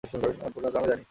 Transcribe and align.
পরিণতি 0.03 0.77
আমি 0.77 0.87
জানি। 0.87 0.99